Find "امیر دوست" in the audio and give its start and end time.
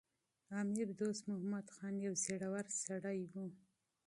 0.61-1.23